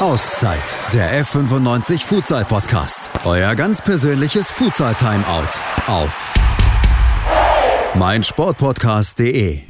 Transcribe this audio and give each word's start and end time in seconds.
Auszeit, 0.00 0.80
der 0.92 1.22
F95 1.22 2.04
Futsal 2.04 2.44
Podcast. 2.44 3.12
Euer 3.24 3.54
ganz 3.54 3.80
persönliches 3.80 4.50
Futsal 4.50 4.92
Timeout 4.96 5.48
auf 5.86 6.32
meinsportpodcast.de. 7.94 9.60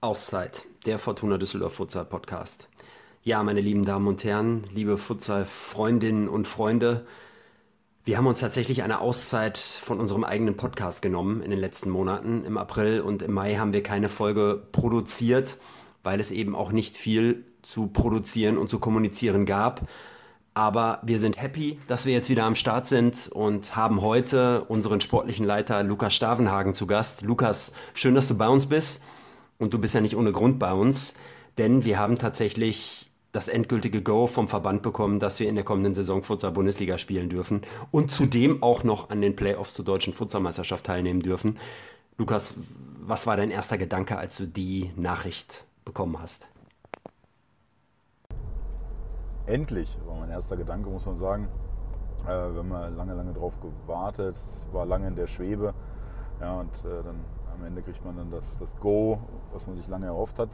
Auszeit, 0.00 0.66
der 0.84 0.98
Fortuna 0.98 1.38
Düsseldorf 1.38 1.74
Futsal 1.74 2.04
Podcast. 2.04 2.68
Ja, 3.22 3.44
meine 3.44 3.60
lieben 3.60 3.84
Damen 3.84 4.08
und 4.08 4.24
Herren, 4.24 4.64
liebe 4.74 4.98
Futsal-Freundinnen 4.98 6.28
und 6.28 6.48
Freunde, 6.48 7.06
wir 8.04 8.16
haben 8.16 8.26
uns 8.26 8.40
tatsächlich 8.40 8.82
eine 8.82 9.00
Auszeit 9.00 9.58
von 9.58 10.00
unserem 10.00 10.24
eigenen 10.24 10.56
Podcast 10.56 11.02
genommen 11.02 11.40
in 11.40 11.50
den 11.50 11.60
letzten 11.60 11.88
Monaten. 11.88 12.44
Im 12.44 12.58
April 12.58 13.00
und 13.00 13.22
im 13.22 13.32
Mai 13.32 13.54
haben 13.54 13.72
wir 13.72 13.84
keine 13.84 14.08
Folge 14.08 14.60
produziert, 14.72 15.56
weil 16.02 16.18
es 16.18 16.32
eben 16.32 16.56
auch 16.56 16.72
nicht 16.72 16.96
viel 16.96 17.44
zu 17.62 17.86
produzieren 17.86 18.58
und 18.58 18.68
zu 18.68 18.80
kommunizieren 18.80 19.46
gab. 19.46 19.88
Aber 20.52 21.00
wir 21.04 21.20
sind 21.20 21.40
happy, 21.40 21.78
dass 21.86 22.04
wir 22.04 22.12
jetzt 22.12 22.28
wieder 22.28 22.44
am 22.44 22.56
Start 22.56 22.88
sind 22.88 23.28
und 23.32 23.76
haben 23.76 24.02
heute 24.02 24.64
unseren 24.64 25.00
sportlichen 25.00 25.46
Leiter 25.46 25.84
Lukas 25.84 26.12
Stavenhagen 26.12 26.74
zu 26.74 26.88
Gast. 26.88 27.22
Lukas, 27.22 27.72
schön, 27.94 28.16
dass 28.16 28.26
du 28.26 28.36
bei 28.36 28.48
uns 28.48 28.66
bist. 28.66 29.00
Und 29.58 29.74
du 29.74 29.78
bist 29.78 29.94
ja 29.94 30.00
nicht 30.00 30.16
ohne 30.16 30.32
Grund 30.32 30.58
bei 30.58 30.72
uns, 30.72 31.14
denn 31.56 31.84
wir 31.84 32.00
haben 32.00 32.18
tatsächlich 32.18 33.11
das 33.32 33.48
endgültige 33.48 34.02
Go 34.02 34.26
vom 34.26 34.46
Verband 34.46 34.82
bekommen, 34.82 35.18
dass 35.18 35.40
wir 35.40 35.48
in 35.48 35.54
der 35.54 35.64
kommenden 35.64 35.94
Saison 35.94 36.22
Futsal 36.22 36.52
Bundesliga 36.52 36.98
spielen 36.98 37.30
dürfen 37.30 37.62
und 37.90 38.10
zudem 38.10 38.62
auch 38.62 38.84
noch 38.84 39.08
an 39.08 39.22
den 39.22 39.34
Playoffs 39.34 39.74
zur 39.74 39.86
deutschen 39.86 40.12
Futsalmeisterschaft 40.12 40.84
teilnehmen 40.84 41.20
dürfen. 41.20 41.58
Lukas, 42.18 42.54
was 43.00 43.26
war 43.26 43.36
dein 43.38 43.50
erster 43.50 43.78
Gedanke, 43.78 44.18
als 44.18 44.36
du 44.36 44.46
die 44.46 44.92
Nachricht 44.96 45.64
bekommen 45.84 46.20
hast? 46.20 46.46
Endlich 49.46 49.96
war 50.06 50.20
mein 50.20 50.30
erster 50.30 50.56
Gedanke, 50.56 50.88
muss 50.90 51.06
man 51.06 51.16
sagen. 51.16 51.48
Äh, 52.24 52.28
wir 52.28 52.58
haben 52.58 52.96
lange, 52.96 53.14
lange 53.14 53.32
drauf 53.32 53.54
gewartet, 53.60 54.36
war 54.72 54.86
lange 54.86 55.08
in 55.08 55.16
der 55.16 55.26
Schwebe. 55.26 55.74
Ja, 56.40 56.60
und 56.60 56.72
äh, 56.84 57.02
dann 57.02 57.24
am 57.54 57.64
Ende 57.64 57.82
kriegt 57.82 58.04
man 58.04 58.16
dann 58.16 58.30
das, 58.30 58.58
das 58.58 58.76
Go, 58.78 59.18
was 59.52 59.66
man 59.66 59.76
sich 59.76 59.88
lange 59.88 60.06
erhofft 60.06 60.38
hat. 60.38 60.50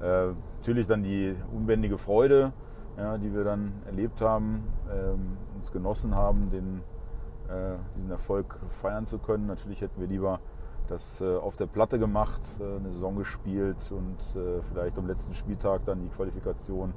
Äh, 0.00 0.32
natürlich 0.58 0.86
dann 0.86 1.02
die 1.02 1.36
unbändige 1.54 1.98
Freude, 1.98 2.52
ja, 2.96 3.18
die 3.18 3.34
wir 3.34 3.44
dann 3.44 3.72
erlebt 3.86 4.20
haben, 4.20 4.64
ähm, 4.90 5.36
uns 5.56 5.72
genossen 5.72 6.14
haben, 6.14 6.50
den, 6.50 6.82
äh, 7.48 7.76
diesen 7.96 8.10
Erfolg 8.10 8.58
feiern 8.80 9.06
zu 9.06 9.18
können. 9.18 9.46
Natürlich 9.46 9.80
hätten 9.80 10.00
wir 10.00 10.08
lieber 10.08 10.40
das 10.88 11.20
äh, 11.20 11.36
auf 11.36 11.56
der 11.56 11.66
Platte 11.66 11.98
gemacht, 11.98 12.40
äh, 12.60 12.76
eine 12.76 12.92
Saison 12.92 13.16
gespielt 13.16 13.92
und 13.92 14.18
äh, 14.40 14.60
vielleicht 14.62 14.98
am 14.98 15.06
letzten 15.06 15.34
Spieltag 15.34 15.84
dann 15.84 16.02
die 16.02 16.08
Qualifikation 16.08 16.92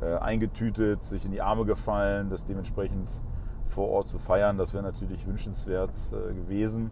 äh, 0.00 0.14
eingetütet, 0.16 1.02
sich 1.02 1.24
in 1.24 1.32
die 1.32 1.42
Arme 1.42 1.64
gefallen, 1.64 2.30
das 2.30 2.46
dementsprechend 2.46 3.10
vor 3.68 3.88
Ort 3.88 4.06
zu 4.06 4.18
feiern. 4.18 4.58
Das 4.58 4.74
wäre 4.74 4.82
natürlich 4.82 5.26
wünschenswert 5.26 5.92
gewesen. 6.10 6.90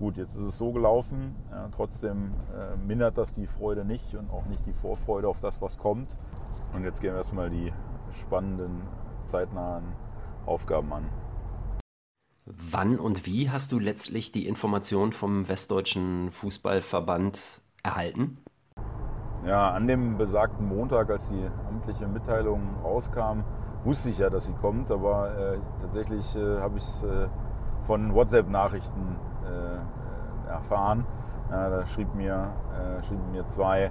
Gut, 0.00 0.16
jetzt 0.16 0.34
ist 0.34 0.46
es 0.46 0.56
so 0.56 0.72
gelaufen. 0.72 1.36
Ja, 1.50 1.68
trotzdem 1.76 2.32
äh, 2.56 2.74
mindert 2.86 3.18
das 3.18 3.34
die 3.34 3.46
Freude 3.46 3.84
nicht 3.84 4.14
und 4.14 4.30
auch 4.30 4.46
nicht 4.46 4.64
die 4.64 4.72
Vorfreude 4.72 5.28
auf 5.28 5.40
das, 5.40 5.60
was 5.60 5.76
kommt. 5.76 6.16
Und 6.72 6.84
jetzt 6.84 7.02
gehen 7.02 7.12
wir 7.12 7.18
erstmal 7.18 7.50
die 7.50 7.70
spannenden, 8.22 8.80
zeitnahen 9.24 9.92
Aufgaben 10.46 10.90
an. 10.90 11.04
Wann 12.46 12.98
und 12.98 13.26
wie 13.26 13.50
hast 13.50 13.72
du 13.72 13.78
letztlich 13.78 14.32
die 14.32 14.48
Information 14.48 15.12
vom 15.12 15.50
Westdeutschen 15.50 16.30
Fußballverband 16.30 17.60
erhalten? 17.82 18.38
Ja, 19.44 19.70
an 19.70 19.86
dem 19.86 20.16
besagten 20.16 20.66
Montag, 20.66 21.10
als 21.10 21.28
die 21.28 21.46
amtliche 21.68 22.08
Mitteilung 22.08 22.62
rauskam, 22.82 23.42
wusste 23.84 24.08
ich 24.08 24.16
ja, 24.16 24.30
dass 24.30 24.46
sie 24.46 24.54
kommt, 24.54 24.90
aber 24.90 25.36
äh, 25.36 25.58
tatsächlich 25.78 26.34
äh, 26.36 26.58
habe 26.58 26.78
ich 26.78 26.84
es 26.84 27.02
äh, 27.02 27.28
von 27.82 28.14
WhatsApp-Nachrichten 28.14 29.16
äh, 29.16 29.29
erfahren. 30.50 31.06
da 31.48 31.84
schrieb 31.86 32.14
mir, 32.14 32.48
äh, 32.74 33.02
schrieben 33.02 33.30
mir 33.32 33.46
zwei 33.48 33.90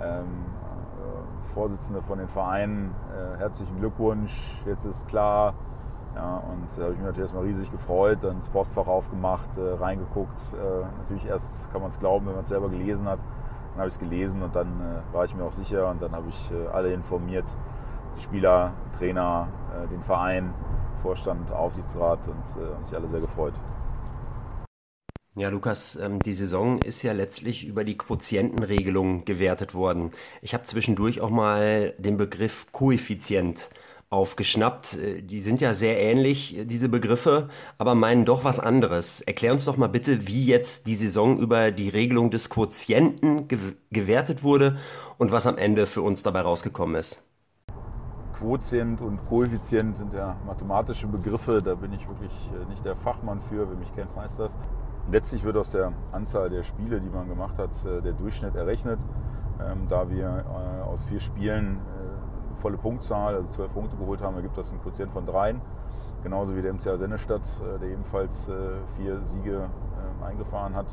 ähm, 0.00 0.24
äh, 0.24 1.52
Vorsitzende 1.52 2.02
von 2.02 2.18
den 2.18 2.28
Vereinen, 2.28 2.94
herzlichen 3.38 3.78
Glückwunsch, 3.78 4.62
jetzt 4.64 4.84
ist 4.84 5.06
klar. 5.08 5.54
Ja, 6.14 6.36
und 6.36 6.66
da 6.76 6.82
habe 6.82 6.92
ich 6.92 6.98
mich 6.98 7.06
natürlich 7.06 7.24
erstmal 7.24 7.44
riesig 7.44 7.70
gefreut, 7.72 8.18
dann 8.22 8.36
das 8.36 8.48
Postfach 8.48 8.86
aufgemacht, 8.86 9.48
reingeguckt. 9.58 10.40
natürlich 10.98 11.26
erst 11.26 11.70
kann 11.72 11.80
man 11.80 11.90
es 11.90 11.98
glauben, 11.98 12.26
wenn 12.26 12.34
man 12.34 12.44
es 12.44 12.50
selber 12.50 12.68
gelesen 12.68 13.08
hat. 13.08 13.18
Dann 13.72 13.78
habe 13.78 13.88
ich 13.88 13.94
es 13.94 14.00
gelesen 14.00 14.42
und 14.42 14.54
dann 14.54 14.68
war 15.12 15.24
ich 15.24 15.34
mir 15.34 15.44
auch 15.44 15.52
sicher 15.52 15.88
und 15.90 16.00
dann 16.00 16.12
habe 16.12 16.28
ich 16.28 16.50
alle 16.72 16.92
informiert, 16.92 17.46
die 18.16 18.22
Spieler, 18.22 18.72
Trainer, 18.98 19.48
den 19.90 20.02
Verein, 20.02 20.54
Vorstand, 21.02 21.52
Aufsichtsrat 21.52 22.20
und 22.28 22.62
äh, 22.62 22.74
haben 22.74 22.84
sich 22.84 22.96
alle 22.96 23.08
sehr 23.08 23.20
gefreut. 23.20 23.54
Ja, 25.34 25.48
Lukas, 25.48 25.96
ähm, 25.96 26.18
die 26.18 26.34
Saison 26.34 26.78
ist 26.82 27.02
ja 27.02 27.12
letztlich 27.12 27.66
über 27.66 27.84
die 27.84 27.96
Quotientenregelung 27.96 29.24
gewertet 29.24 29.72
worden. 29.72 30.10
Ich 30.42 30.52
habe 30.52 30.64
zwischendurch 30.64 31.22
auch 31.22 31.30
mal 31.30 31.94
den 31.96 32.18
Begriff 32.18 32.66
Koeffizient 32.70 33.70
aufgeschnappt. 34.10 34.98
Äh, 34.98 35.22
die 35.22 35.40
sind 35.40 35.62
ja 35.62 35.72
sehr 35.72 35.98
ähnlich, 35.98 36.58
äh, 36.58 36.64
diese 36.66 36.90
Begriffe, 36.90 37.48
aber 37.78 37.94
meinen 37.94 38.26
doch 38.26 38.44
was 38.44 38.60
anderes. 38.60 39.22
Erklär 39.22 39.52
uns 39.52 39.64
doch 39.64 39.78
mal 39.78 39.86
bitte, 39.88 40.26
wie 40.26 40.44
jetzt 40.44 40.86
die 40.86 40.96
Saison 40.96 41.38
über 41.38 41.70
die 41.70 41.88
Regelung 41.88 42.30
des 42.30 42.50
Quotienten 42.50 43.48
gewertet 43.90 44.42
wurde 44.42 44.76
und 45.16 45.32
was 45.32 45.46
am 45.46 45.56
Ende 45.56 45.86
für 45.86 46.02
uns 46.02 46.22
dabei 46.22 46.42
rausgekommen 46.42 46.96
ist. 46.96 47.22
Quotient 48.34 49.00
und 49.00 49.24
Koeffizient 49.24 49.96
sind 49.96 50.12
ja 50.12 50.36
mathematische 50.44 51.06
Begriffe, 51.06 51.62
da 51.64 51.74
bin 51.74 51.94
ich 51.94 52.06
wirklich 52.06 52.32
äh, 52.52 52.68
nicht 52.68 52.84
der 52.84 52.96
Fachmann 52.96 53.40
für, 53.40 53.66
wer 53.66 53.76
mich 53.76 53.94
kennt, 53.94 54.14
weiß 54.14 54.36
das. 54.36 54.58
Letztlich 55.10 55.42
wird 55.42 55.56
aus 55.56 55.72
der 55.72 55.92
Anzahl 56.12 56.48
der 56.48 56.62
Spiele, 56.62 57.00
die 57.00 57.08
man 57.08 57.28
gemacht 57.28 57.58
hat, 57.58 57.70
äh, 57.84 58.00
der 58.00 58.12
Durchschnitt 58.12 58.54
errechnet. 58.54 59.00
Ähm, 59.60 59.86
da 59.88 60.08
wir 60.08 60.44
äh, 60.46 60.82
aus 60.82 61.02
vier 61.04 61.20
Spielen 61.20 61.76
äh, 61.76 62.60
volle 62.60 62.78
Punktzahl, 62.78 63.34
also 63.34 63.48
zwölf 63.48 63.72
Punkte 63.72 63.96
geholt 63.96 64.22
haben, 64.22 64.36
ergibt 64.36 64.56
das 64.56 64.70
einen 64.70 64.80
Quotient 64.80 65.12
von 65.12 65.26
dreien. 65.26 65.60
Genauso 66.22 66.54
wie 66.56 66.62
der 66.62 66.72
MCA 66.72 66.96
Sennestadt, 66.98 67.42
der 67.80 67.88
ebenfalls 67.88 68.48
vier 68.96 69.20
Siege 69.24 69.56
ähm, 69.56 70.22
eingefahren 70.22 70.76
hat 70.76 70.86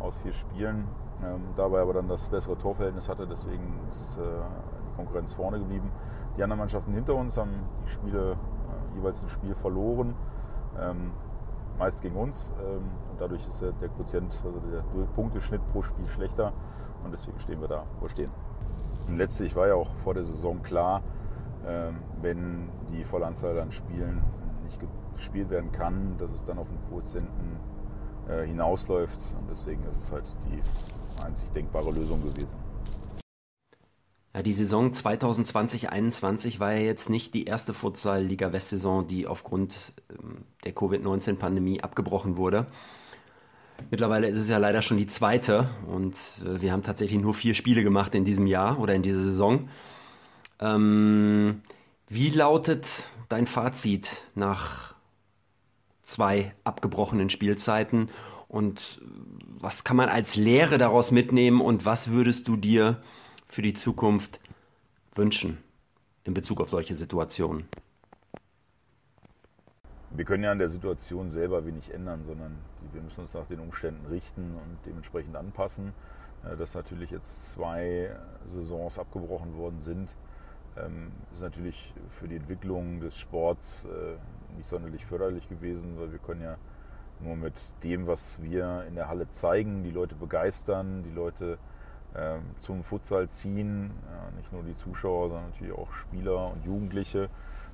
aus 0.00 0.18
vier 0.18 0.34
Spielen. 0.34 0.84
Ähm, 1.24 1.40
dabei 1.56 1.80
aber 1.80 1.94
dann 1.94 2.08
das 2.08 2.28
bessere 2.28 2.58
Torverhältnis 2.58 3.08
hatte, 3.08 3.26
deswegen 3.26 3.80
ist 3.90 4.18
die 4.18 4.96
Konkurrenz 4.96 5.32
vorne 5.32 5.58
geblieben. 5.58 5.90
Die 6.36 6.42
anderen 6.42 6.58
Mannschaften 6.58 6.92
hinter 6.92 7.14
uns 7.14 7.38
haben 7.38 7.52
die 7.86 7.88
Spiele 7.88 8.36
jeweils 8.94 9.22
ein 9.22 9.30
Spiel 9.30 9.54
verloren 9.54 10.14
meist 11.78 12.02
gegen 12.02 12.16
uns. 12.16 12.52
Ähm, 12.60 12.82
und 13.10 13.20
dadurch 13.20 13.46
ist 13.46 13.60
der 13.60 13.88
Quotient, 13.88 14.32
also 14.44 14.60
der 14.60 14.82
Punkteschnitt 15.14 15.60
pro 15.72 15.82
Spiel 15.82 16.04
schlechter. 16.04 16.52
Und 17.04 17.12
deswegen 17.12 17.38
stehen 17.40 17.60
wir 17.60 17.68
da, 17.68 17.84
wo 17.96 18.02
wir 18.02 18.08
stehen. 18.08 18.30
Und 19.08 19.16
letztlich 19.16 19.54
war 19.54 19.68
ja 19.68 19.74
auch 19.74 19.90
vor 20.02 20.14
der 20.14 20.24
Saison 20.24 20.62
klar, 20.62 21.02
ähm, 21.66 21.96
wenn 22.20 22.68
die 22.90 23.04
volle 23.04 23.26
Anzahl 23.26 23.58
an 23.58 23.72
Spielen 23.72 24.22
nicht 24.64 24.80
gespielt 25.14 25.50
werden 25.50 25.72
kann, 25.72 26.16
dass 26.18 26.32
es 26.32 26.44
dann 26.44 26.58
auf 26.58 26.68
den 26.68 26.80
Quotienten 26.88 27.56
äh, 28.28 28.46
hinausläuft. 28.46 29.34
Und 29.38 29.50
deswegen 29.50 29.82
ist 29.84 30.04
es 30.04 30.12
halt 30.12 30.24
die 30.46 31.24
einzig 31.24 31.50
denkbare 31.52 31.92
Lösung 31.92 32.20
gewesen. 32.22 32.65
Ja, 34.36 34.42
die 34.42 34.52
Saison 34.52 34.92
2020-21 34.92 36.60
war 36.60 36.74
ja 36.74 36.80
jetzt 36.80 37.08
nicht 37.08 37.32
die 37.32 37.44
erste 37.46 37.72
Futsal-Liga 37.72 38.52
West-Saison, 38.52 39.06
die 39.06 39.26
aufgrund 39.26 39.94
ähm, 40.10 40.44
der 40.62 40.74
Covid-19-Pandemie 40.74 41.82
abgebrochen 41.82 42.36
wurde. 42.36 42.66
Mittlerweile 43.90 44.28
ist 44.28 44.36
es 44.36 44.50
ja 44.50 44.58
leider 44.58 44.82
schon 44.82 44.98
die 44.98 45.06
zweite 45.06 45.70
und 45.86 46.16
äh, 46.44 46.60
wir 46.60 46.72
haben 46.72 46.82
tatsächlich 46.82 47.18
nur 47.18 47.32
vier 47.32 47.54
Spiele 47.54 47.82
gemacht 47.82 48.14
in 48.14 48.26
diesem 48.26 48.46
Jahr 48.46 48.78
oder 48.78 48.94
in 48.94 49.00
dieser 49.00 49.22
Saison. 49.22 49.70
Ähm, 50.60 51.62
wie 52.06 52.28
lautet 52.28 53.08
dein 53.30 53.46
Fazit 53.46 54.26
nach 54.34 54.96
zwei 56.02 56.52
abgebrochenen 56.62 57.30
Spielzeiten 57.30 58.10
und 58.48 59.00
was 59.58 59.82
kann 59.82 59.96
man 59.96 60.10
als 60.10 60.36
Lehre 60.36 60.76
daraus 60.76 61.10
mitnehmen 61.10 61.62
und 61.62 61.86
was 61.86 62.10
würdest 62.10 62.48
du 62.48 62.56
dir 62.56 63.00
für 63.46 63.62
die 63.62 63.74
Zukunft 63.74 64.40
wünschen 65.14 65.58
in 66.24 66.34
Bezug 66.34 66.60
auf 66.60 66.70
solche 66.70 66.94
Situationen? 66.94 67.68
Wir 70.10 70.24
können 70.24 70.44
ja 70.44 70.52
an 70.52 70.58
der 70.58 70.70
Situation 70.70 71.30
selber 71.30 71.66
wenig 71.66 71.92
ändern, 71.92 72.24
sondern 72.24 72.56
wir 72.92 73.02
müssen 73.02 73.20
uns 73.20 73.34
nach 73.34 73.46
den 73.46 73.60
Umständen 73.60 74.06
richten 74.06 74.54
und 74.54 74.78
dementsprechend 74.86 75.36
anpassen. 75.36 75.92
Äh, 76.44 76.56
dass 76.56 76.74
natürlich 76.74 77.10
jetzt 77.10 77.52
zwei 77.52 78.10
Saisons 78.46 78.98
abgebrochen 78.98 79.56
worden 79.56 79.80
sind, 79.80 80.10
ähm, 80.76 81.12
ist 81.32 81.42
natürlich 81.42 81.92
für 82.10 82.28
die 82.28 82.36
Entwicklung 82.36 83.00
des 83.00 83.18
Sports 83.18 83.86
äh, 83.86 84.16
nicht 84.56 84.68
sonderlich 84.68 85.04
förderlich 85.04 85.48
gewesen, 85.48 85.98
weil 85.98 86.12
wir 86.12 86.18
können 86.18 86.42
ja 86.42 86.56
nur 87.20 87.36
mit 87.36 87.54
dem, 87.82 88.06
was 88.06 88.42
wir 88.42 88.84
in 88.86 88.94
der 88.94 89.08
Halle 89.08 89.28
zeigen, 89.30 89.82
die 89.82 89.90
Leute 89.90 90.14
begeistern, 90.14 91.02
die 91.02 91.14
Leute 91.14 91.52
ähm, 91.52 91.75
zum 92.60 92.82
Futsal 92.82 93.28
ziehen. 93.28 93.90
Nicht 94.36 94.52
nur 94.52 94.62
die 94.62 94.76
Zuschauer, 94.76 95.28
sondern 95.28 95.50
natürlich 95.50 95.74
auch 95.74 95.92
Spieler 95.92 96.52
und 96.52 96.64
Jugendliche. 96.64 97.28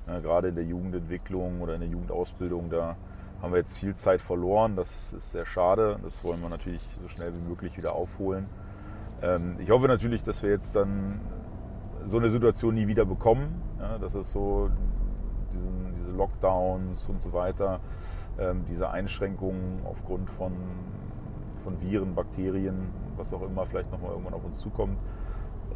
Gerade 0.05 0.49
in 0.49 0.55
der 0.55 0.65
Jugendentwicklung 0.65 1.61
oder 1.61 1.75
in 1.75 1.81
der 1.81 1.89
Jugendausbildung, 1.89 2.69
da 2.69 2.97
haben 3.41 3.53
wir 3.53 3.59
jetzt 3.59 3.77
viel 3.77 3.95
Zeit 3.95 4.21
verloren. 4.21 4.75
Das 4.75 4.89
ist 5.13 5.31
sehr 5.31 5.45
schade. 5.45 5.99
Das 6.03 6.23
wollen 6.23 6.41
wir 6.41 6.49
natürlich 6.49 6.81
so 6.81 7.07
schnell 7.07 7.35
wie 7.35 7.49
möglich 7.49 7.75
wieder 7.77 7.93
aufholen. 7.93 8.45
Ähm, 9.21 9.55
ich 9.59 9.69
hoffe 9.69 9.87
natürlich, 9.87 10.23
dass 10.23 10.41
wir 10.43 10.49
jetzt 10.49 10.75
dann 10.75 11.21
so 12.05 12.17
eine 12.17 12.29
Situation 12.29 12.75
nie 12.75 12.87
wieder 12.87 13.05
bekommen. 13.05 13.61
Dass 13.99 14.13
es 14.15 14.31
so 14.31 14.69
diesen, 15.53 15.93
diese 15.95 16.11
Lockdowns 16.11 17.05
und 17.07 17.21
so 17.21 17.33
weiter, 17.33 17.81
ähm, 18.39 18.63
diese 18.69 18.89
Einschränkungen 18.89 19.81
aufgrund 19.85 20.29
von, 20.29 20.53
von 21.63 21.81
Viren, 21.81 22.15
Bakterien, 22.15 22.89
was 23.17 23.33
auch 23.33 23.41
immer 23.41 23.65
vielleicht 23.65 23.91
nochmal 23.91 24.11
irgendwann 24.11 24.33
auf 24.33 24.43
uns 24.43 24.59
zukommt, 24.59 24.97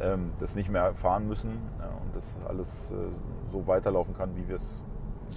ähm, 0.00 0.32
das 0.38 0.54
nicht 0.54 0.70
mehr 0.70 0.82
erfahren 0.82 1.26
müssen 1.26 1.58
ja, 1.78 1.86
und 1.86 2.14
das 2.14 2.36
alles 2.46 2.90
äh, 2.90 2.94
so 3.50 3.66
weiterlaufen 3.66 4.14
kann, 4.14 4.36
wie 4.36 4.48
wir 4.48 4.56
es 4.56 4.80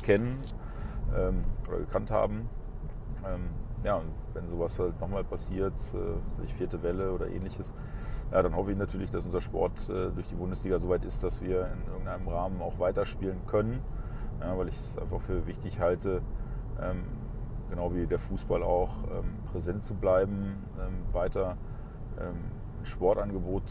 kennen 0.04 0.38
ähm, 1.16 1.44
oder 1.68 1.80
gekannt 1.80 2.12
haben. 2.12 2.50
Ähm, 3.26 3.50
ja, 3.84 3.96
und 3.96 4.12
wenn 4.34 4.48
sowas 4.48 4.78
halt 4.78 5.00
nochmal 5.00 5.24
passiert, 5.24 5.74
äh, 5.94 6.48
vierte 6.58 6.84
Welle 6.84 7.12
oder 7.12 7.28
ähnliches, 7.28 7.72
ja, 8.32 8.42
dann 8.42 8.56
hoffe 8.56 8.72
ich 8.72 8.78
natürlich, 8.78 9.10
dass 9.10 9.26
unser 9.26 9.42
Sport 9.42 9.90
äh, 9.90 10.10
durch 10.12 10.28
die 10.28 10.36
Bundesliga 10.36 10.80
so 10.80 10.90
weit 10.90 11.04
ist, 11.06 11.24
dass 11.24 11.42
wir 11.42 11.68
in 11.68 11.92
irgendeinem 11.92 12.28
Rahmen 12.28 12.62
auch 12.62 12.80
weiterspielen 12.80 13.46
können, 13.48 13.80
weil 14.40 14.70
ich 14.70 14.76
es 14.76 14.98
einfach 14.98 15.22
für 15.22 15.46
wichtig 15.46 15.80
halte, 15.80 16.22
genau 17.72 17.96
wie 17.96 18.06
der 18.06 18.20
Fußball 18.20 18.62
auch, 18.62 18.92
ähm, 19.06 19.40
präsent 19.52 19.84
zu 19.84 19.96
bleiben, 19.96 20.58
ähm, 20.80 21.14
weiter 21.14 21.58
ähm, 22.20 22.36
ein 22.80 22.86
Sportangebot 22.86 23.64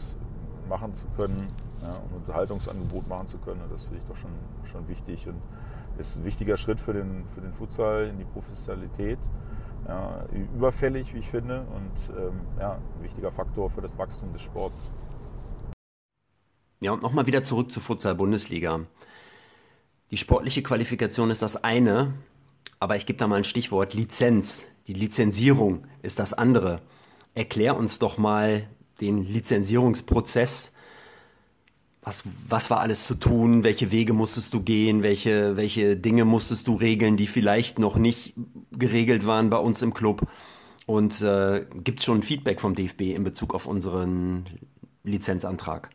machen 0.67 0.93
zu 0.95 1.05
können, 1.15 1.37
ja, 1.81 1.93
ein 1.93 2.15
Unterhaltungsangebot 2.17 3.07
machen 3.07 3.27
zu 3.27 3.37
können. 3.37 3.61
Das 3.69 3.83
finde 3.83 3.99
ich 3.99 4.05
doch 4.05 4.17
schon, 4.17 4.31
schon 4.69 4.87
wichtig 4.89 5.27
und 5.27 5.41
ist 5.97 6.17
ein 6.17 6.25
wichtiger 6.25 6.57
Schritt 6.57 6.79
für 6.79 6.93
den, 6.93 7.25
für 7.33 7.41
den 7.41 7.53
Futsal 7.53 8.07
in 8.07 8.17
die 8.17 8.25
Professionalität. 8.25 9.19
Ja, 9.87 10.25
überfällig, 10.31 11.13
wie 11.13 11.19
ich 11.19 11.29
finde, 11.29 11.61
und 11.61 12.15
ähm, 12.15 12.41
ja, 12.59 12.73
ein 12.73 13.03
wichtiger 13.03 13.31
Faktor 13.31 13.69
für 13.69 13.81
das 13.81 13.97
Wachstum 13.97 14.31
des 14.31 14.43
Sports. 14.43 14.91
Ja, 16.79 16.91
und 16.91 17.01
nochmal 17.01 17.25
wieder 17.25 17.41
zurück 17.41 17.71
zur 17.71 17.81
Futsal-Bundesliga. 17.81 18.81
Die 20.11 20.17
sportliche 20.17 20.61
Qualifikation 20.61 21.31
ist 21.31 21.41
das 21.41 21.63
eine, 21.63 22.13
aber 22.79 22.95
ich 22.95 23.05
gebe 23.05 23.17
da 23.17 23.27
mal 23.27 23.37
ein 23.37 23.43
Stichwort 23.43 23.93
Lizenz. 23.93 24.65
Die 24.87 24.93
Lizenzierung 24.93 25.85
ist 26.01 26.19
das 26.19 26.33
andere. 26.33 26.81
Erklär 27.35 27.77
uns 27.77 27.99
doch 27.99 28.17
mal 28.17 28.67
den 28.99 29.23
Lizenzierungsprozess. 29.23 30.73
Was, 32.03 32.23
was 32.49 32.71
war 32.71 32.79
alles 32.79 33.05
zu 33.05 33.15
tun? 33.15 33.63
Welche 33.63 33.91
Wege 33.91 34.13
musstest 34.13 34.53
du 34.53 34.61
gehen? 34.61 35.03
Welche, 35.03 35.55
welche 35.55 35.95
Dinge 35.95 36.25
musstest 36.25 36.67
du 36.67 36.75
regeln, 36.75 37.17
die 37.17 37.27
vielleicht 37.27 37.77
noch 37.77 37.95
nicht 37.95 38.33
geregelt 38.71 39.27
waren 39.27 39.51
bei 39.51 39.57
uns 39.57 39.81
im 39.83 39.93
Club? 39.93 40.27
Und 40.87 41.21
äh, 41.21 41.65
gibt 41.83 41.99
es 41.99 42.05
schon 42.05 42.23
Feedback 42.23 42.59
vom 42.59 42.73
DFB 42.73 43.01
in 43.01 43.23
Bezug 43.23 43.53
auf 43.53 43.67
unseren 43.67 44.45
Lizenzantrag? 45.03 45.89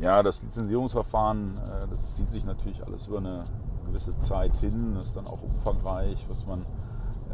Ja, 0.00 0.22
das 0.22 0.42
Lizenzierungsverfahren, 0.42 1.56
äh, 1.56 1.88
das 1.88 2.16
zieht 2.16 2.30
sich 2.30 2.44
natürlich 2.44 2.84
alles 2.84 3.06
über 3.06 3.18
eine 3.18 3.44
gewisse 3.88 4.16
Zeit 4.18 4.56
hin, 4.56 4.96
ist 5.00 5.16
dann 5.16 5.26
auch 5.26 5.42
umfangreich, 5.42 6.24
was 6.28 6.46
man 6.46 6.64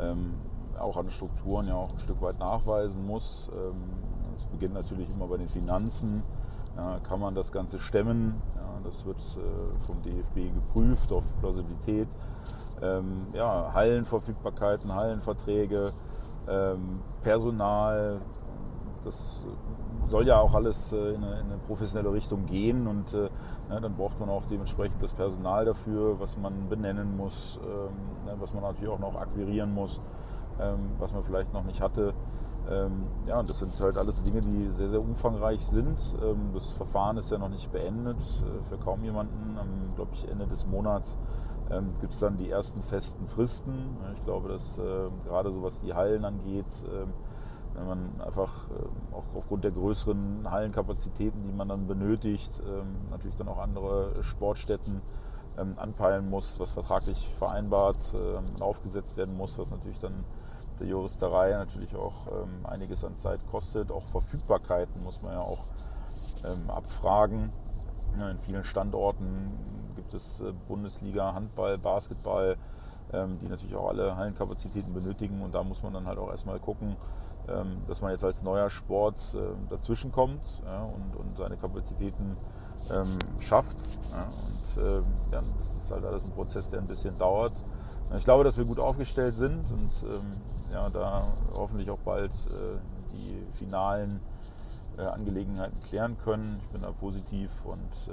ähm, 0.01 0.35
auch 0.79 0.97
an 0.97 1.11
Strukturen 1.11 1.69
ja 1.69 1.75
auch 1.75 1.93
ein 1.93 1.99
Stück 1.99 2.21
weit 2.21 2.39
nachweisen 2.39 3.07
muss. 3.07 3.49
Ähm, 3.55 3.75
es 4.37 4.45
beginnt 4.47 4.75
natürlich 4.75 5.09
immer 5.11 5.27
bei 5.27 5.37
den 5.37 5.49
Finanzen. 5.49 6.23
Ja, 6.77 6.99
kann 7.01 7.21
man 7.21 7.35
das 7.35 7.53
Ganze 7.53 7.79
stemmen? 7.79 8.43
Ja, 8.57 8.81
das 8.83 9.05
wird 9.05 9.19
äh, 9.19 9.87
vom 9.87 10.03
DFB 10.03 10.53
geprüft 10.55 11.13
auf 11.13 11.23
Plausibilität. 11.39 12.09
Ähm, 12.83 13.29
ja, 13.33 13.73
Hallenverfügbarkeiten, 13.73 14.93
Hallenverträge, 14.93 15.93
ähm, 16.49 17.01
Personal, 17.23 18.21
das 19.05 19.45
soll 20.09 20.27
ja 20.27 20.39
auch 20.39 20.55
alles 20.55 20.93
äh, 20.93 21.15
in, 21.15 21.25
eine, 21.25 21.41
in, 21.41 21.47
eine, 21.47 21.59
professionelle 21.67 22.13
Richtung 22.13 22.47
gehen 22.47 22.87
und 22.87 23.13
äh, 23.15 23.29
ja, 23.71 23.81
dann 23.81 23.95
braucht 23.95 24.19
man 24.21 24.29
auch 24.29 24.45
dementsprechend 24.51 25.03
das 25.03 25.13
Personal 25.13 25.65
dafür, 25.65 26.19
was 26.21 26.37
man 26.37 26.69
benennen 26.69 27.17
muss, 27.17 27.59
ähm, 27.63 28.27
ne, 28.27 28.35
was 28.39 28.53
man 28.53 28.63
natürlich 28.63 28.91
auch 28.91 28.99
noch 28.99 29.17
akquirieren 29.17 29.73
muss, 29.73 30.01
ähm, 30.61 30.91
was 30.99 31.13
man 31.13 31.23
vielleicht 31.23 31.53
noch 31.53 31.65
nicht 31.65 31.81
hatte. 31.81 32.15
Ähm, 32.71 33.05
ja, 33.27 33.41
und 33.41 33.51
das 33.51 33.59
sind 33.59 33.79
halt 33.85 33.97
alles 33.97 34.23
Dinge, 34.23 34.41
die 34.41 34.71
sehr, 34.71 34.89
sehr 34.89 35.01
umfangreich 35.01 35.61
sind. 35.67 35.99
Das 36.55 36.71
Verfahren 36.73 37.19
ist 37.19 37.31
ja 37.31 37.37
noch 37.37 37.51
nicht 37.51 37.71
beendet 37.71 38.17
äh, 38.19 38.63
für 38.65 38.79
kaum 38.79 39.05
jemanden. 39.05 39.59
Am, 39.59 39.95
glaube 39.97 40.13
ich, 40.15 40.27
Ende 40.31 40.47
des 40.47 40.67
Monats 40.67 41.19
ähm, 41.71 41.95
gibt 42.01 42.15
es 42.15 42.21
dann 42.21 42.37
die 42.37 42.51
ersten 42.51 42.83
festen 42.83 43.27
Fristen. 43.27 43.97
Ich 44.15 44.25
glaube, 44.25 44.49
dass 44.49 44.79
äh, 44.79 45.11
gerade 45.27 45.53
so 45.53 45.63
was 45.63 45.81
die 45.81 45.95
Hallen 45.95 46.25
angeht, 46.25 46.67
äh, 46.87 47.07
wenn 47.75 47.87
man 47.87 48.21
einfach 48.21 48.71
äh, 48.71 49.15
auch 49.15 49.25
aufgrund 49.35 49.65
der 49.65 49.73
größeren 49.73 50.51
Hallenkapazitäten, 50.51 51.43
die 51.43 51.53
man 51.53 51.69
dann 51.69 51.87
benötigt, 51.87 52.63
ähm, 52.67 52.97
natürlich 53.11 53.37
dann 53.37 53.49
auch 53.49 53.59
andere 53.59 54.23
Sportstätten 54.23 55.01
ähm, 55.59 55.75
anpeilen 55.77 56.31
muss, 56.31 56.59
was 56.61 56.71
vertraglich 56.71 57.35
vereinbart 57.39 58.15
ähm, 58.15 58.45
aufgesetzt 58.61 59.17
werden 59.17 59.37
muss, 59.37 59.59
was 59.59 59.71
natürlich 59.71 59.99
dann 59.99 60.25
der 60.81 60.89
Juristerei 60.89 61.53
natürlich 61.53 61.95
auch 61.95 62.27
einiges 62.65 63.05
an 63.05 63.17
Zeit 63.17 63.39
kostet. 63.49 63.93
Auch 63.93 64.03
Verfügbarkeiten 64.09 65.05
muss 65.05 65.23
man 65.23 65.35
ja 65.35 65.39
auch 65.39 65.67
abfragen. 66.67 67.53
in 68.17 68.41
vielen 68.41 68.65
Standorten 68.65 69.53
gibt 69.95 70.13
es 70.15 70.41
äh, 70.41 70.53
Bundesliga, 70.67 71.33
Handball, 71.33 71.79
Basketball, 71.79 72.57
die 73.13 73.47
natürlich 73.47 73.77
auch 73.77 73.91
alle 73.91 74.17
Hallenkapazitäten 74.17 74.93
benötigen 74.93 75.41
und 75.43 75.55
da 75.55 75.63
muss 75.63 75.85
man 75.85 75.93
dann 75.93 76.07
halt 76.07 76.19
auch 76.19 76.31
erstmal 76.31 76.59
gucken, 76.59 76.97
ähm, 76.97 76.97
dass 77.87 78.01
man 78.01 78.11
jetzt 78.11 78.25
als 78.25 78.43
neuer 78.43 78.71
Sport 78.71 79.35
ähm, 79.35 79.67
dazwischen 79.69 80.13
kommt 80.13 80.63
und, 80.65 81.17
und 81.17 81.37
seine 81.37 81.57
Kapazitäten 81.57 82.37
ähm, 82.91 83.19
schafft. 83.41 83.77
Und 83.77 85.45
das 85.61 85.75
ist 85.77 85.91
halt 85.91 86.05
alles 86.05 86.25
ein 86.25 86.31
Prozess, 86.31 86.71
der 86.71 86.81
ein 86.81 86.87
bisschen 86.87 87.17
dauert. 87.19 87.53
Ich 88.17 88.25
glaube, 88.25 88.45
dass 88.45 88.57
wir 88.57 88.65
gut 88.65 88.81
aufgestellt 88.81 89.37
sind 89.37 89.71
und 89.71 89.91
ja, 90.73 90.89
da 90.91 91.23
hoffentlich 91.55 91.91
auch 91.91 91.99
bald 91.99 92.33
äh, 92.33 92.79
die 93.13 93.57
finalen 93.57 94.21
äh, 94.99 95.03
Angelegenheiten 95.03 95.81
klären 95.85 96.17
können. 96.25 96.59
Ich 96.63 96.69
bin 96.69 96.83
da 96.83 96.91
positiv 96.91 97.51
und 97.65 98.13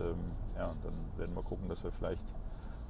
ja, 0.57 0.71
dann 0.83 0.93
werden 1.17 1.35
wir 1.35 1.43
gucken, 1.43 1.67
dass 1.69 1.83
wir 1.83 1.91
vielleicht 1.91 2.25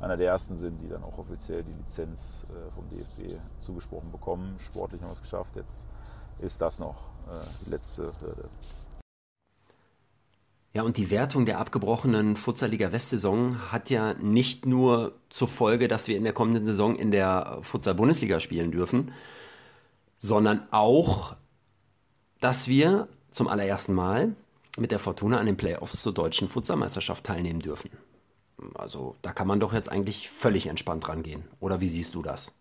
einer 0.02 0.18
der 0.18 0.28
ersten 0.28 0.58
sind, 0.58 0.82
die 0.82 0.90
dann 0.90 1.04
auch 1.04 1.18
offiziell 1.18 1.64
die 1.64 1.74
Lizenz 1.74 2.44
äh, 2.50 2.72
vom 2.72 2.90
DFB 2.90 3.40
zugesprochen 3.60 4.12
bekommen. 4.12 4.56
Sportlich 4.60 5.02
haben 5.02 5.10
wir 5.10 5.14
es 5.14 5.22
geschafft. 5.22 5.56
Jetzt 5.56 5.86
ist 6.42 6.62
das 6.62 6.80
noch 6.80 6.96
äh, 7.30 7.66
die 7.66 7.70
letzte 7.72 8.04
Hürde. 8.22 8.50
Ja, 10.74 10.84
und 10.84 10.96
die 10.96 11.10
Wertung 11.10 11.46
der 11.46 11.60
abgebrochenen 11.60 12.38
Futsalliga 12.38 12.94
Westsaison 12.94 13.72
hat 13.72 13.90
ja 13.90 14.14
nicht 14.14 14.66
nur 14.66 15.14
zur 15.30 15.50
Folge, 15.50 15.90
dass 15.90 16.08
wir 16.08 16.16
in 16.16 16.24
der 16.24 16.32
kommenden 16.32 16.66
Saison 16.66 16.96
in 16.96 17.12
der 17.12 17.60
Futsal 17.62 17.94
Bundesliga 17.94 18.40
spielen 18.40 18.72
dürfen, 18.72 19.12
sondern 20.18 20.72
auch, 20.72 21.36
dass 22.40 22.70
wir 22.70 23.10
zum 23.32 23.50
allerersten 23.50 23.94
Mal 23.94 24.36
mit 24.78 24.92
der 24.92 25.00
Fortuna 25.00 25.40
an 25.40 25.46
den 25.46 25.58
Playoffs 25.58 26.02
zur 26.02 26.14
deutschen 26.14 26.48
Futsalmeisterschaft 26.48 27.26
teilnehmen 27.26 27.60
dürfen. 27.60 27.90
Also 28.76 29.16
da 29.22 29.34
kann 29.34 29.48
man 29.48 29.60
doch 29.60 29.74
jetzt 29.74 29.90
eigentlich 29.90 30.30
völlig 30.30 30.68
entspannt 30.68 31.10
rangehen. 31.10 31.44
Oder 31.60 31.82
wie 31.82 31.90
siehst 31.90 32.16
du 32.16 32.22
das? 32.22 32.54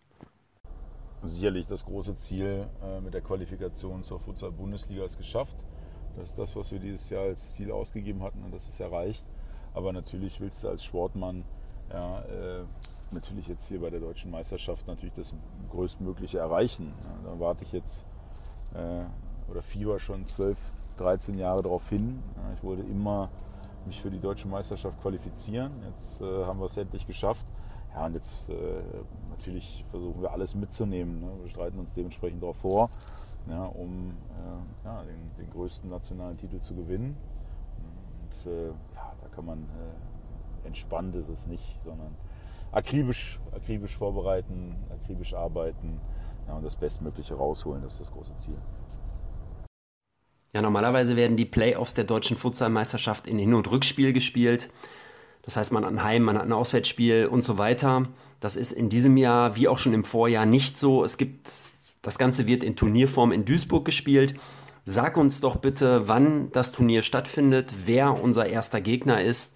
Sicherlich 1.22 1.66
das 1.66 1.84
große 1.84 2.16
Ziel 2.16 2.66
äh, 2.82 3.00
mit 3.00 3.14
der 3.14 3.20
Qualifikation 3.20 4.02
zur 4.02 4.20
Futsal-Bundesliga 4.20 5.04
ist 5.04 5.18
geschafft. 5.18 5.66
Das 6.16 6.30
ist 6.30 6.38
das, 6.38 6.56
was 6.56 6.72
wir 6.72 6.78
dieses 6.78 7.08
Jahr 7.10 7.24
als 7.24 7.54
Ziel 7.54 7.70
ausgegeben 7.70 8.22
hatten 8.22 8.42
und 8.42 8.52
das 8.52 8.68
ist 8.68 8.80
erreicht. 8.80 9.26
Aber 9.74 9.92
natürlich 9.92 10.40
willst 10.40 10.64
du 10.64 10.68
als 10.68 10.82
Sportmann 10.84 11.44
ja, 11.90 12.20
äh, 12.22 12.64
natürlich 13.12 13.46
jetzt 13.48 13.68
hier 13.68 13.80
bei 13.80 13.90
der 13.90 14.00
deutschen 14.00 14.30
Meisterschaft 14.30 14.86
natürlich 14.86 15.14
das 15.14 15.34
größtmögliche 15.70 16.38
erreichen. 16.38 16.92
Ja, 17.04 17.30
da 17.30 17.40
warte 17.40 17.64
ich 17.64 17.72
jetzt 17.72 18.06
äh, 18.74 19.04
oder 19.50 19.62
Fieber 19.62 19.98
schon 19.98 20.26
12, 20.26 20.56
13 20.98 21.38
Jahre 21.38 21.62
darauf 21.62 21.88
hin. 21.88 22.22
Ja, 22.36 22.52
ich 22.54 22.62
wollte 22.62 22.82
immer 22.82 23.28
mich 23.86 24.00
für 24.00 24.10
die 24.10 24.20
deutsche 24.20 24.48
Meisterschaft 24.48 25.00
qualifizieren. 25.00 25.72
Jetzt 25.88 26.20
äh, 26.20 26.44
haben 26.44 26.60
wir 26.60 26.66
es 26.66 26.76
endlich 26.76 27.06
geschafft. 27.06 27.46
Ja, 27.94 28.06
und 28.06 28.14
jetzt 28.14 28.48
äh, 28.48 28.54
natürlich 29.30 29.84
versuchen 29.90 30.22
wir 30.22 30.32
alles 30.32 30.54
mitzunehmen. 30.54 31.20
Ne? 31.20 31.30
Wir 31.42 31.48
streiten 31.48 31.78
uns 31.78 31.92
dementsprechend 31.92 32.42
darauf 32.42 32.56
vor, 32.58 32.90
ja, 33.48 33.64
um 33.64 34.10
äh, 34.10 34.84
ja, 34.84 35.02
den, 35.02 35.30
den, 35.38 35.50
größten 35.50 35.90
nationalen 35.90 36.36
Titel 36.36 36.60
zu 36.60 36.74
gewinnen. 36.74 37.16
Und 38.22 38.50
äh, 38.50 38.68
ja, 38.68 39.14
da 39.20 39.28
kann 39.28 39.44
man 39.44 39.58
äh, 39.58 40.66
entspannt 40.66 41.16
ist 41.16 41.28
es 41.28 41.46
nicht, 41.46 41.78
sondern 41.84 42.14
akribisch, 42.72 43.40
akribisch 43.52 43.96
vorbereiten, 43.96 44.76
akribisch 44.90 45.34
arbeiten 45.34 46.00
ja, 46.46 46.54
und 46.54 46.64
das 46.64 46.76
Bestmögliche 46.76 47.34
rausholen. 47.34 47.82
Das 47.82 47.94
ist 47.94 48.02
das 48.02 48.12
große 48.12 48.36
Ziel. 48.36 48.58
Ja, 50.52 50.62
normalerweise 50.62 51.16
werden 51.16 51.36
die 51.36 51.44
Playoffs 51.44 51.94
der 51.94 52.04
deutschen 52.04 52.36
Futsalmeisterschaft 52.36 53.26
in 53.26 53.38
Hin- 53.38 53.54
und 53.54 53.70
Rückspiel 53.70 54.12
gespielt. 54.12 54.70
Das 55.42 55.56
heißt, 55.56 55.72
man 55.72 55.84
hat 55.84 55.92
ein 55.92 56.02
Heim, 56.02 56.22
man 56.22 56.36
hat 56.36 56.44
ein 56.44 56.52
Auswärtsspiel 56.52 57.26
und 57.26 57.42
so 57.42 57.58
weiter. 57.58 58.08
Das 58.40 58.56
ist 58.56 58.72
in 58.72 58.88
diesem 58.88 59.16
Jahr 59.16 59.56
wie 59.56 59.68
auch 59.68 59.78
schon 59.78 59.94
im 59.94 60.04
Vorjahr 60.04 60.46
nicht 60.46 60.78
so. 60.78 61.04
Es 61.04 61.16
gibt, 61.16 61.50
das 62.02 62.18
Ganze 62.18 62.46
wird 62.46 62.62
in 62.62 62.76
Turnierform 62.76 63.32
in 63.32 63.44
Duisburg 63.44 63.84
gespielt. 63.84 64.34
Sag 64.84 65.16
uns 65.16 65.40
doch 65.40 65.56
bitte, 65.56 66.08
wann 66.08 66.50
das 66.52 66.72
Turnier 66.72 67.02
stattfindet, 67.02 67.74
wer 67.84 68.22
unser 68.22 68.46
erster 68.46 68.80
Gegner 68.80 69.22
ist, 69.22 69.52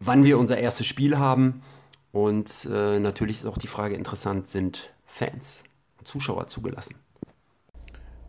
wann 0.00 0.24
wir 0.24 0.38
unser 0.38 0.58
erstes 0.58 0.86
Spiel 0.86 1.18
haben. 1.18 1.62
Und 2.12 2.68
äh, 2.70 2.98
natürlich 2.98 3.38
ist 3.38 3.46
auch 3.46 3.58
die 3.58 3.66
Frage 3.66 3.94
interessant, 3.94 4.48
sind 4.48 4.94
Fans 5.06 5.62
Zuschauer 6.04 6.46
zugelassen? 6.46 6.96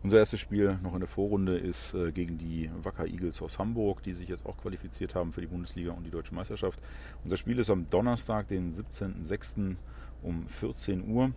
Unser 0.02 0.18
erstes 0.18 0.40
Spiel 0.40 0.78
noch 0.82 0.94
in 0.94 1.00
der 1.00 1.08
Vorrunde 1.08 1.58
ist 1.58 1.92
äh, 1.92 2.10
gegen 2.10 2.38
die 2.38 2.70
Wacker 2.82 3.06
Eagles 3.06 3.42
aus 3.42 3.58
Hamburg, 3.58 4.02
die 4.02 4.14
sich 4.14 4.30
jetzt 4.30 4.46
auch 4.46 4.56
qualifiziert 4.56 5.14
haben 5.14 5.32
für 5.32 5.42
die 5.42 5.46
Bundesliga 5.46 5.92
und 5.92 6.04
die 6.04 6.10
Deutsche 6.10 6.34
Meisterschaft. 6.34 6.80
Unser 7.22 7.36
Spiel 7.36 7.58
ist 7.58 7.68
am 7.68 7.88
Donnerstag, 7.90 8.48
den 8.48 8.72
17.06. 8.72 9.76
um 10.22 10.48
14 10.48 11.06
Uhr. 11.06 11.32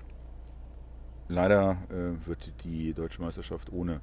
Leider 1.28 1.78
äh, 1.90 2.26
wird 2.26 2.54
die 2.64 2.94
Deutsche 2.94 3.22
Meisterschaft 3.22 3.70
ohne 3.72 4.00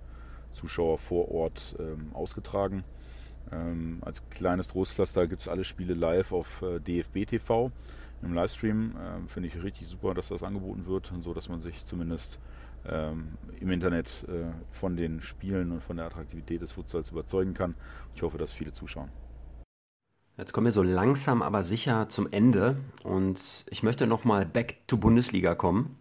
Zuschauer 0.50 0.98
vor 0.98 1.30
Ort 1.30 1.76
ähm, 1.78 2.10
ausgetragen. 2.12 2.84
Ähm, 3.50 3.98
als 4.02 4.28
kleines 4.28 4.68
Trostpflaster 4.68 5.26
gibt 5.26 5.40
es 5.40 5.48
alle 5.48 5.64
Spiele 5.64 5.94
live 5.94 6.32
auf 6.32 6.60
äh, 6.60 6.80
DFB 6.80 7.26
TV 7.26 7.72
im 8.22 8.34
Livestream. 8.34 8.94
Ähm, 9.00 9.28
Finde 9.28 9.48
ich 9.48 9.62
richtig 9.62 9.88
super, 9.88 10.12
dass 10.12 10.28
das 10.28 10.42
angeboten 10.42 10.84
wird, 10.86 11.12
so 11.22 11.32
dass 11.32 11.48
man 11.48 11.62
sich 11.62 11.86
zumindest 11.86 12.38
ähm, 12.88 13.38
im 13.60 13.70
Internet 13.70 14.24
äh, 14.28 14.52
von 14.72 14.96
den 14.96 15.20
Spielen 15.20 15.72
und 15.72 15.82
von 15.82 15.96
der 15.96 16.06
Attraktivität 16.06 16.62
des 16.62 16.72
Futsals 16.72 17.10
überzeugen 17.10 17.54
kann. 17.54 17.74
Ich 18.14 18.22
hoffe, 18.22 18.38
dass 18.38 18.52
viele 18.52 18.72
zuschauen. 18.72 19.10
Jetzt 20.36 20.52
kommen 20.52 20.66
wir 20.66 20.72
so 20.72 20.82
langsam 20.82 21.42
aber 21.42 21.62
sicher 21.62 22.08
zum 22.08 22.26
Ende 22.32 22.76
und 23.04 23.66
ich 23.68 23.82
möchte 23.82 24.06
nochmal 24.06 24.46
back 24.46 24.78
to 24.86 24.96
Bundesliga 24.96 25.54
kommen. 25.54 25.98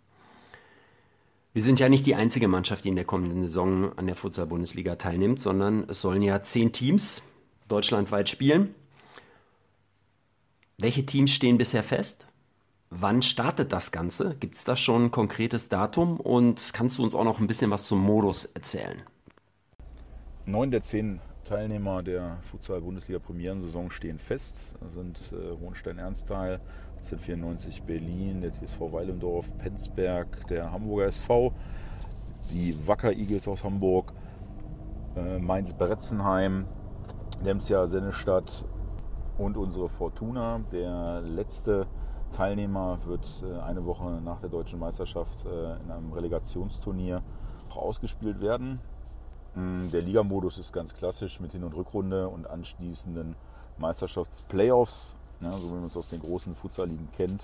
Wir 1.51 1.63
sind 1.63 1.79
ja 1.79 1.89
nicht 1.89 2.05
die 2.05 2.15
einzige 2.15 2.47
Mannschaft, 2.47 2.85
die 2.85 2.89
in 2.89 2.95
der 2.95 3.05
kommenden 3.05 3.41
Saison 3.41 3.91
an 3.97 4.05
der 4.05 4.15
Futsal-Bundesliga 4.15 4.95
teilnimmt, 4.95 5.41
sondern 5.41 5.83
es 5.89 5.99
sollen 5.99 6.21
ja 6.21 6.41
zehn 6.41 6.71
Teams 6.71 7.21
deutschlandweit 7.67 8.29
spielen. 8.29 8.75
Welche 10.77 11.05
Teams 11.05 11.31
stehen 11.31 11.57
bisher 11.57 11.83
fest? 11.83 12.28
Wann 12.91 13.21
startet 13.21 13.71
das 13.71 13.91
Ganze? 13.91 14.35
Gibt 14.39 14.55
es 14.55 14.63
da 14.63 14.75
schon 14.75 15.05
ein 15.05 15.11
konkretes 15.11 15.69
Datum? 15.69 16.19
Und 16.19 16.73
kannst 16.73 16.97
du 16.97 17.03
uns 17.03 17.13
auch 17.13 17.23
noch 17.23 17.39
ein 17.39 17.45
bisschen 17.45 17.69
was 17.69 17.85
zum 17.87 18.01
Modus 18.01 18.45
erzählen? 18.45 19.03
Neun 20.45 20.71
der 20.71 20.81
zehn 20.81 21.21
Teilnehmer 21.45 22.01
der 22.01 22.37
Futsal-Bundesliga-Premierensaison 22.49 23.91
stehen 23.91 24.17
fest. 24.17 24.75
Das 24.81 24.93
sind 24.93 25.19
äh, 25.31 25.59
Hohenstein-Ernsthal, 25.61 26.61
1894 26.97 27.83
Berlin, 27.83 28.41
der 28.41 28.53
TSV 28.53 28.91
Weilendorf, 28.91 29.55
Penzberg, 29.59 30.47
der 30.47 30.71
Hamburger 30.71 31.07
SV, 31.07 31.53
die 32.51 32.75
Wacker 32.87 33.13
Eagles 33.13 33.47
aus 33.47 33.63
Hamburg, 33.63 34.13
äh, 35.15 35.37
Mainz-Beretzenheim, 35.37 36.65
Lemsja 37.43 37.87
Sennestadt 37.87 38.65
und 39.37 39.57
unsere 39.57 39.89
Fortuna. 39.89 40.59
Der 40.71 41.21
letzte 41.21 41.87
Teilnehmer 42.35 42.97
wird 43.05 43.43
äh, 43.43 43.59
eine 43.59 43.85
Woche 43.85 44.21
nach 44.23 44.39
der 44.39 44.49
deutschen 44.49 44.79
Meisterschaft 44.79 45.45
äh, 45.45 45.81
in 45.83 45.91
einem 45.91 46.13
Relegationsturnier 46.13 47.21
ausgespielt 47.75 48.41
werden. 48.41 48.79
Mm, 49.55 49.91
der 49.91 50.01
Ligamodus 50.01 50.57
ist 50.57 50.73
ganz 50.73 50.93
klassisch 50.93 51.39
mit 51.39 51.51
Hin- 51.51 51.63
und 51.63 51.75
Rückrunde 51.75 52.27
und 52.27 52.47
anschließenden 52.47 53.35
Meisterschaftsplayoffs, 53.77 55.15
ja, 55.41 55.49
so 55.49 55.71
wie 55.71 55.75
man 55.75 55.85
es 55.85 55.97
aus 55.97 56.09
den 56.09 56.21
großen 56.21 56.53
Futsal-Ligen 56.55 57.09
kennt. 57.11 57.41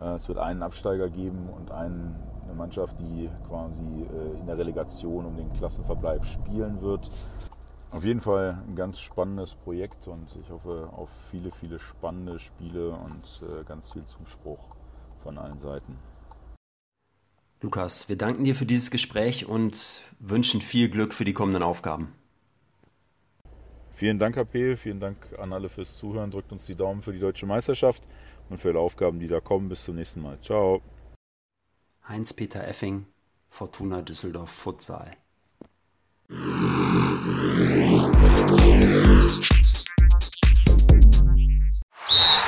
Äh, 0.00 0.16
es 0.16 0.28
wird 0.28 0.38
einen 0.38 0.62
Absteiger 0.62 1.08
geben 1.08 1.48
und 1.48 1.70
eine 1.70 2.14
Mannschaft, 2.56 2.98
die 2.98 3.30
quasi 3.48 3.80
in 3.80 4.44
der 4.46 4.58
Relegation 4.58 5.24
um 5.24 5.36
den 5.36 5.52
Klassenverbleib 5.52 6.26
spielen 6.26 6.82
wird. 6.82 7.08
Auf 7.92 8.04
jeden 8.04 8.20
Fall 8.20 8.62
ein 8.68 8.76
ganz 8.76 9.00
spannendes 9.00 9.54
Projekt 9.54 10.06
und 10.06 10.36
ich 10.36 10.48
hoffe 10.50 10.90
auf 10.92 11.08
viele, 11.30 11.50
viele 11.50 11.80
spannende 11.80 12.38
Spiele 12.38 12.90
und 12.90 13.42
äh, 13.42 13.64
ganz 13.64 13.90
viel 13.90 14.04
Zuspruch 14.04 14.76
von 15.22 15.38
allen 15.38 15.58
Seiten. 15.58 15.98
Lukas, 17.62 18.08
wir 18.08 18.16
danken 18.16 18.44
dir 18.44 18.54
für 18.54 18.64
dieses 18.64 18.90
Gespräch 18.90 19.44
und 19.46 20.02
wünschen 20.18 20.60
viel 20.60 20.88
Glück 20.88 21.12
für 21.12 21.24
die 21.24 21.34
kommenden 21.34 21.62
Aufgaben. 21.62 22.14
Vielen 23.92 24.18
Dank, 24.18 24.36
HP. 24.36 24.76
Vielen 24.76 25.00
Dank 25.00 25.16
an 25.38 25.52
alle 25.52 25.68
fürs 25.68 25.98
Zuhören. 25.98 26.30
Drückt 26.30 26.52
uns 26.52 26.64
die 26.64 26.74
Daumen 26.74 27.02
für 27.02 27.12
die 27.12 27.18
deutsche 27.18 27.44
Meisterschaft 27.44 28.08
und 28.48 28.56
für 28.56 28.70
alle 28.70 28.78
Aufgaben, 28.78 29.18
die 29.18 29.28
da 29.28 29.40
kommen. 29.40 29.68
Bis 29.68 29.84
zum 29.84 29.96
nächsten 29.96 30.22
Mal. 30.22 30.40
Ciao. 30.40 30.80
Heinz-Peter 32.08 32.66
Effing, 32.66 33.04
Fortuna 33.50 34.00
Düsseldorf 34.00 34.50
Futsal. 34.50 35.16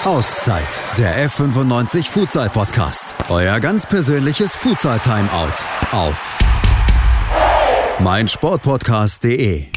Auszeit, 0.05 0.69
der 0.99 1.29
F95 1.29 2.05
Futsal 2.11 2.51
Podcast. 2.51 3.15
Euer 3.29 3.61
ganz 3.61 3.87
persönliches 3.87 4.55
Futsal 4.55 4.99
Timeout 4.99 5.55
auf 5.93 6.37
meinsportpodcast.de. 8.01 9.69